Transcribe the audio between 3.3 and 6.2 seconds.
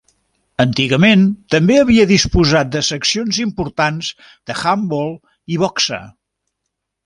importants d'handbol i boxa.